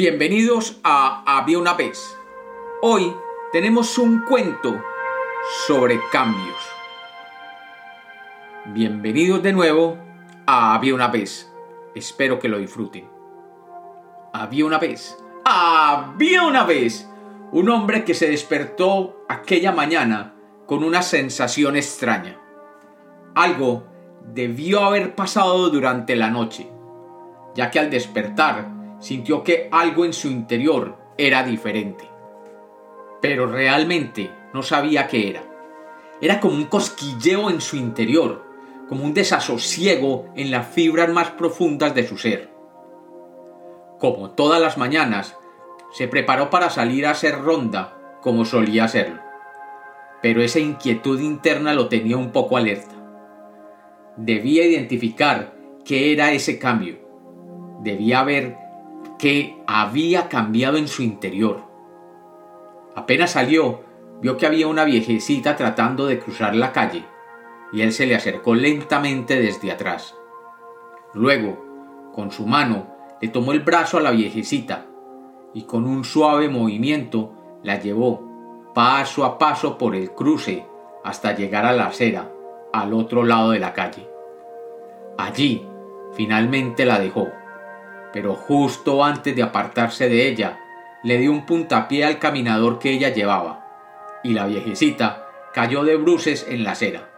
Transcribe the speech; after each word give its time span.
Bienvenidos 0.00 0.80
a 0.82 1.22
Había 1.26 1.58
una 1.58 1.74
vez. 1.74 2.16
Hoy 2.80 3.14
tenemos 3.52 3.98
un 3.98 4.22
cuento 4.22 4.82
sobre 5.66 6.00
cambios. 6.10 6.56
Bienvenidos 8.72 9.42
de 9.42 9.52
nuevo 9.52 9.98
a 10.46 10.72
Había 10.74 10.94
una 10.94 11.08
vez. 11.08 11.52
Espero 11.94 12.38
que 12.38 12.48
lo 12.48 12.56
disfruten. 12.56 13.10
Había 14.32 14.64
una 14.64 14.78
vez. 14.78 15.18
Había 15.44 16.44
una 16.44 16.64
vez 16.64 17.06
un 17.52 17.68
hombre 17.68 18.02
que 18.02 18.14
se 18.14 18.30
despertó 18.30 19.26
aquella 19.28 19.72
mañana 19.72 20.34
con 20.64 20.82
una 20.82 21.02
sensación 21.02 21.76
extraña. 21.76 22.40
Algo 23.34 23.84
debió 24.32 24.82
haber 24.82 25.14
pasado 25.14 25.68
durante 25.68 26.16
la 26.16 26.30
noche, 26.30 26.70
ya 27.54 27.70
que 27.70 27.80
al 27.80 27.90
despertar 27.90 28.79
sintió 29.00 29.42
que 29.42 29.68
algo 29.72 30.04
en 30.04 30.12
su 30.12 30.28
interior 30.28 30.96
era 31.18 31.42
diferente. 31.42 32.04
Pero 33.20 33.46
realmente 33.46 34.30
no 34.54 34.62
sabía 34.62 35.08
qué 35.08 35.30
era. 35.30 35.42
Era 36.20 36.40
como 36.40 36.54
un 36.54 36.66
cosquilleo 36.66 37.50
en 37.50 37.60
su 37.60 37.76
interior, 37.76 38.44
como 38.88 39.04
un 39.04 39.14
desasosiego 39.14 40.26
en 40.36 40.50
las 40.50 40.68
fibras 40.68 41.08
más 41.08 41.30
profundas 41.30 41.94
de 41.94 42.06
su 42.06 42.18
ser. 42.18 42.50
Como 43.98 44.30
todas 44.30 44.60
las 44.60 44.78
mañanas, 44.78 45.36
se 45.92 46.08
preparó 46.08 46.50
para 46.50 46.70
salir 46.70 47.06
a 47.06 47.10
hacer 47.10 47.40
ronda, 47.40 47.96
como 48.20 48.44
solía 48.44 48.84
hacerlo. 48.84 49.20
Pero 50.22 50.42
esa 50.42 50.58
inquietud 50.58 51.20
interna 51.20 51.72
lo 51.72 51.88
tenía 51.88 52.16
un 52.16 52.32
poco 52.32 52.56
alerta. 52.56 52.94
Debía 54.16 54.66
identificar 54.66 55.54
qué 55.84 56.12
era 56.12 56.32
ese 56.32 56.58
cambio. 56.58 56.98
Debía 57.82 58.22
ver 58.22 58.56
que 59.20 59.62
había 59.66 60.30
cambiado 60.30 60.78
en 60.78 60.88
su 60.88 61.02
interior. 61.02 61.62
Apenas 62.96 63.32
salió, 63.32 63.80
vio 64.22 64.38
que 64.38 64.46
había 64.46 64.66
una 64.66 64.84
viejecita 64.84 65.56
tratando 65.56 66.06
de 66.06 66.18
cruzar 66.18 66.56
la 66.56 66.72
calle, 66.72 67.04
y 67.70 67.82
él 67.82 67.92
se 67.92 68.06
le 68.06 68.14
acercó 68.16 68.54
lentamente 68.54 69.38
desde 69.38 69.72
atrás. 69.72 70.16
Luego, 71.12 72.10
con 72.14 72.30
su 72.30 72.46
mano, 72.46 72.86
le 73.20 73.28
tomó 73.28 73.52
el 73.52 73.60
brazo 73.60 73.98
a 73.98 74.00
la 74.00 74.10
viejecita, 74.10 74.86
y 75.52 75.64
con 75.64 75.86
un 75.86 76.04
suave 76.04 76.48
movimiento 76.48 77.34
la 77.62 77.78
llevó 77.78 78.72
paso 78.74 79.26
a 79.26 79.36
paso 79.36 79.76
por 79.76 79.96
el 79.96 80.12
cruce 80.12 80.64
hasta 81.04 81.34
llegar 81.34 81.66
a 81.66 81.72
la 81.72 81.86
acera, 81.86 82.32
al 82.72 82.94
otro 82.94 83.24
lado 83.24 83.50
de 83.50 83.58
la 83.58 83.74
calle. 83.74 84.08
Allí, 85.18 85.66
finalmente 86.14 86.86
la 86.86 86.98
dejó 86.98 87.28
pero 88.12 88.34
justo 88.34 89.04
antes 89.04 89.34
de 89.34 89.42
apartarse 89.42 90.08
de 90.08 90.28
ella, 90.28 90.60
le 91.02 91.18
dio 91.18 91.30
un 91.30 91.46
puntapié 91.46 92.04
al 92.04 92.18
caminador 92.18 92.78
que 92.78 92.90
ella 92.90 93.10
llevaba, 93.10 94.20
y 94.22 94.34
la 94.34 94.46
viejecita 94.46 95.26
cayó 95.52 95.84
de 95.84 95.96
bruces 95.96 96.46
en 96.48 96.64
la 96.64 96.72
acera. 96.72 97.08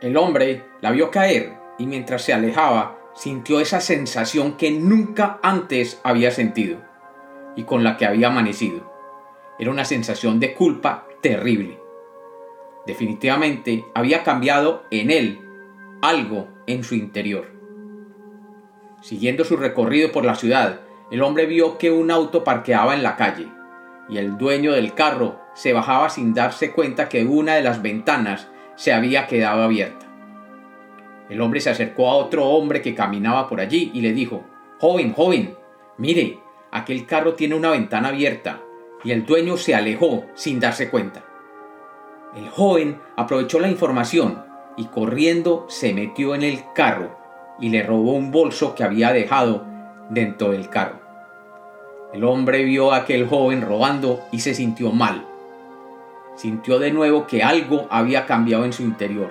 El 0.00 0.16
hombre 0.16 0.64
la 0.80 0.90
vio 0.92 1.10
caer 1.10 1.58
y 1.78 1.86
mientras 1.86 2.22
se 2.22 2.32
alejaba 2.32 2.98
sintió 3.14 3.60
esa 3.60 3.80
sensación 3.80 4.56
que 4.56 4.70
nunca 4.70 5.38
antes 5.42 6.00
había 6.04 6.30
sentido 6.30 6.78
y 7.56 7.64
con 7.64 7.84
la 7.84 7.96
que 7.96 8.06
había 8.06 8.28
amanecido. 8.28 8.90
Era 9.58 9.70
una 9.70 9.84
sensación 9.84 10.40
de 10.40 10.54
culpa 10.54 11.06
terrible. 11.20 11.78
Definitivamente 12.86 13.84
había 13.94 14.22
cambiado 14.22 14.84
en 14.90 15.10
él 15.10 15.40
algo 16.00 16.48
en 16.66 16.82
su 16.82 16.94
interior. 16.94 17.59
Siguiendo 19.00 19.44
su 19.44 19.56
recorrido 19.56 20.12
por 20.12 20.24
la 20.24 20.34
ciudad, 20.34 20.80
el 21.10 21.22
hombre 21.22 21.46
vio 21.46 21.78
que 21.78 21.90
un 21.90 22.10
auto 22.10 22.44
parqueaba 22.44 22.94
en 22.94 23.02
la 23.02 23.16
calle, 23.16 23.48
y 24.08 24.18
el 24.18 24.36
dueño 24.36 24.72
del 24.72 24.94
carro 24.94 25.40
se 25.54 25.72
bajaba 25.72 26.10
sin 26.10 26.34
darse 26.34 26.72
cuenta 26.72 27.08
que 27.08 27.24
una 27.24 27.54
de 27.54 27.62
las 27.62 27.80
ventanas 27.80 28.48
se 28.76 28.92
había 28.92 29.26
quedado 29.26 29.62
abierta. 29.62 30.06
El 31.30 31.40
hombre 31.40 31.60
se 31.60 31.70
acercó 31.70 32.10
a 32.10 32.16
otro 32.16 32.46
hombre 32.46 32.82
que 32.82 32.94
caminaba 32.94 33.48
por 33.48 33.60
allí 33.60 33.90
y 33.94 34.02
le 34.02 34.12
dijo, 34.12 34.44
Joven, 34.80 35.12
joven, 35.14 35.56
mire, 35.96 36.40
aquel 36.70 37.06
carro 37.06 37.34
tiene 37.34 37.54
una 37.54 37.70
ventana 37.70 38.08
abierta, 38.08 38.60
y 39.02 39.12
el 39.12 39.24
dueño 39.24 39.56
se 39.56 39.74
alejó 39.74 40.26
sin 40.34 40.60
darse 40.60 40.90
cuenta. 40.90 41.24
El 42.36 42.48
joven 42.48 43.00
aprovechó 43.16 43.60
la 43.60 43.68
información 43.68 44.44
y 44.76 44.86
corriendo 44.86 45.66
se 45.68 45.92
metió 45.94 46.34
en 46.34 46.42
el 46.42 46.62
carro 46.74 47.19
y 47.60 47.68
le 47.68 47.82
robó 47.82 48.12
un 48.12 48.30
bolso 48.30 48.74
que 48.74 48.84
había 48.84 49.12
dejado 49.12 49.64
dentro 50.08 50.50
del 50.50 50.68
carro. 50.68 51.00
El 52.12 52.24
hombre 52.24 52.64
vio 52.64 52.92
a 52.92 52.98
aquel 52.98 53.28
joven 53.28 53.62
robando 53.62 54.22
y 54.32 54.40
se 54.40 54.54
sintió 54.54 54.90
mal. 54.90 55.26
Sintió 56.36 56.78
de 56.78 56.90
nuevo 56.90 57.26
que 57.26 57.42
algo 57.42 57.86
había 57.90 58.26
cambiado 58.26 58.64
en 58.64 58.72
su 58.72 58.82
interior. 58.82 59.30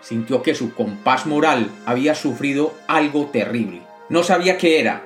Sintió 0.00 0.42
que 0.42 0.54
su 0.54 0.74
compás 0.74 1.26
moral 1.26 1.70
había 1.84 2.14
sufrido 2.14 2.72
algo 2.86 3.26
terrible. 3.26 3.82
No 4.08 4.22
sabía 4.22 4.56
qué 4.56 4.80
era, 4.80 5.04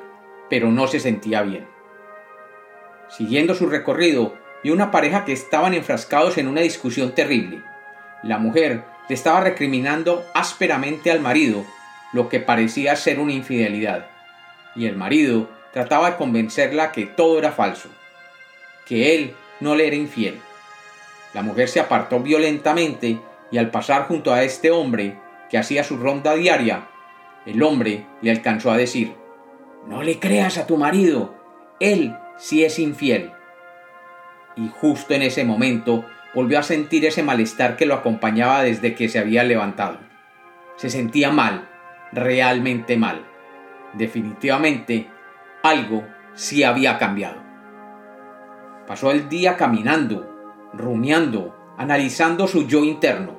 pero 0.49 0.71
no 0.71 0.87
se 0.87 1.01
sentía 1.01 1.43
bien. 1.43 1.67
Siguiendo 3.09 3.55
su 3.55 3.67
recorrido, 3.67 4.35
vio 4.63 4.73
una 4.73 4.91
pareja 4.91 5.25
que 5.25 5.33
estaban 5.33 5.75
enfrascados 5.75 6.39
en 6.39 6.49
una 6.49 6.61
discusión 6.61 7.15
terrible. 7.15 7.63
La 8.23 8.39
mujer 8.39 8.85
le 9.09 9.15
estaba 9.15 9.41
recriminando 9.41 10.25
ásperamente 10.35 11.11
al 11.11 11.21
marido 11.21 11.65
lo 12.17 12.31
que 12.31 12.41
parecía 12.41 12.97
ser 12.97 13.21
una 13.21 13.35
infidelidad, 13.35 14.07
y 14.75 14.87
el 14.87 14.97
marido 14.97 15.51
trataba 15.73 16.11
de 16.11 16.17
convencerla 16.17 16.91
que 16.91 17.05
todo 17.05 17.39
era 17.39 17.53
falso, 17.53 17.91
que 18.87 19.15
él 19.15 19.35
no 19.61 19.75
le 19.75 19.87
era 19.87 19.97
infiel. 19.97 20.41
La 21.35 21.43
mujer 21.43 21.69
se 21.69 21.79
apartó 21.79 22.21
violentamente 22.21 23.21
y 23.51 23.59
al 23.59 23.71
pasar 23.71 24.07
junto 24.09 24.33
a 24.33 24.43
este 24.43 24.71
hombre 24.71 25.19
que 25.51 25.59
hacía 25.59 25.85
su 25.85 25.99
ronda 25.99 26.35
diaria, 26.35 26.89
el 27.45 27.63
hombre 27.63 28.07
le 28.23 28.31
alcanzó 28.31 28.71
a 28.71 28.79
decir, 28.79 29.15
No 29.87 30.03
le 30.03 30.19
creas 30.19 30.57
a 30.57 30.67
tu 30.67 30.79
marido, 30.79 31.35
él 31.81 32.17
sí 32.39 32.65
es 32.65 32.79
infiel. 32.79 33.31
Y 34.57 34.69
justo 34.69 35.13
en 35.13 35.21
ese 35.21 35.45
momento 35.45 36.07
volvió 36.35 36.59
a 36.59 36.63
sentir 36.63 37.05
ese 37.05 37.23
malestar 37.23 37.77
que 37.77 37.85
lo 37.85 37.95
acompañaba 37.95 38.63
desde 38.63 38.95
que 38.95 39.11
se 39.11 39.19
había 39.19 39.45
levantado. 39.45 39.99
Se 40.77 40.89
sentía 40.89 41.31
mal, 41.31 41.69
realmente 42.13 42.97
mal. 42.97 43.25
Definitivamente 43.95 45.09
algo 45.63 46.05
sí 46.35 46.63
había 46.65 46.99
cambiado. 46.99 47.43
Pasó 48.87 49.11
el 49.11 49.29
día 49.29 49.57
caminando, 49.57 50.71
rumiando, 50.73 51.57
analizando 51.77 52.47
su 52.47 52.67
yo 52.67 52.85
interno, 52.85 53.37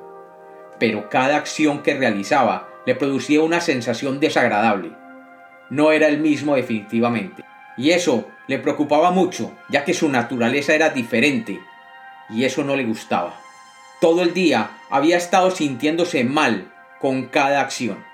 pero 0.79 1.09
cada 1.09 1.37
acción 1.37 1.83
que 1.83 1.95
realizaba 1.95 2.67
le 2.85 2.95
producía 2.95 3.41
una 3.41 3.61
sensación 3.61 4.19
desagradable. 4.19 4.91
No 5.69 5.91
era 5.91 6.07
el 6.07 6.19
mismo 6.19 6.55
definitivamente, 6.55 7.43
y 7.77 7.91
eso 7.91 8.27
le 8.47 8.59
preocupaba 8.59 9.11
mucho, 9.11 9.51
ya 9.69 9.83
que 9.83 9.93
su 9.93 10.09
naturaleza 10.09 10.73
era 10.73 10.89
diferente, 10.89 11.59
y 12.29 12.45
eso 12.45 12.63
no 12.63 12.75
le 12.75 12.85
gustaba. 12.85 13.33
Todo 13.99 14.21
el 14.21 14.33
día 14.33 14.71
había 14.89 15.17
estado 15.17 15.51
sintiéndose 15.51 16.23
mal 16.23 16.71
con 16.99 17.27
cada 17.27 17.61
acción. 17.61 18.06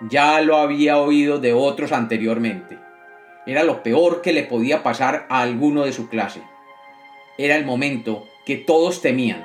Ya 0.00 0.40
lo 0.42 0.58
había 0.58 0.98
oído 0.98 1.40
de 1.40 1.52
otros 1.52 1.90
anteriormente. 1.90 2.78
Era 3.46 3.64
lo 3.64 3.82
peor 3.82 4.22
que 4.22 4.32
le 4.32 4.44
podía 4.44 4.82
pasar 4.82 5.26
a 5.28 5.40
alguno 5.40 5.84
de 5.84 5.92
su 5.92 6.08
clase. 6.08 6.42
Era 7.36 7.56
el 7.56 7.64
momento 7.64 8.26
que 8.46 8.56
todos 8.56 9.02
temían. 9.02 9.44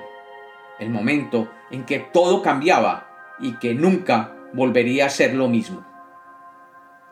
El 0.80 0.90
momento 0.90 1.52
en 1.72 1.86
que 1.86 2.00
todo 2.00 2.44
cambiaba 2.44 3.08
y 3.40 3.54
que 3.54 3.74
nunca 3.74 4.36
volvería 4.54 5.08
a 5.08 5.10
ser 5.10 5.34
lo 5.34 5.48
mismo. 5.48 5.84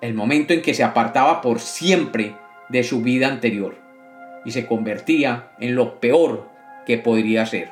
El 0.02 0.14
momento 0.14 0.54
en 0.54 0.62
que 0.62 0.74
se 0.74 0.84
apartaba 0.84 1.42
por 1.42 1.60
siempre 1.60 2.36
de 2.70 2.84
su 2.84 3.02
vida 3.02 3.28
anterior 3.28 3.76
y 4.46 4.52
se 4.52 4.68
convertía 4.68 5.52
en 5.60 5.76
lo 5.76 6.00
peor 6.00 6.50
que 6.86 6.98
podría 6.98 7.46
ser. 7.46 7.72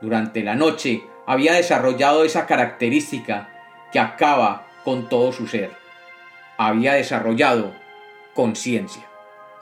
Durante 0.00 0.42
la 0.42 0.56
noche 0.56 1.02
había 1.26 1.54
desarrollado 1.54 2.24
esa 2.24 2.46
característica 2.46 3.51
que 3.92 4.00
acaba 4.00 4.66
con 4.84 5.08
todo 5.08 5.32
su 5.32 5.46
ser. 5.46 5.70
Había 6.56 6.94
desarrollado 6.94 7.72
conciencia. 8.34 9.06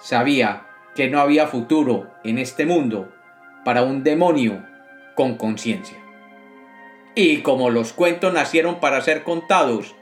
Sabía 0.00 0.66
que 0.94 1.08
no 1.08 1.20
había 1.20 1.46
futuro 1.46 2.10
en 2.24 2.38
este 2.38 2.66
mundo 2.66 3.12
para 3.64 3.82
un 3.82 4.02
demonio 4.02 4.64
con 5.14 5.36
conciencia. 5.36 5.98
Y 7.14 7.38
como 7.38 7.70
los 7.70 7.92
cuentos 7.92 8.32
nacieron 8.32 8.80
para 8.80 9.00
ser 9.00 9.24
contados, 9.24 9.94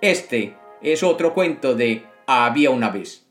este 0.00 0.56
es 0.80 1.02
otro 1.02 1.34
cuento 1.34 1.74
de 1.74 2.06
Había 2.26 2.70
una 2.70 2.90
vez. 2.90 3.26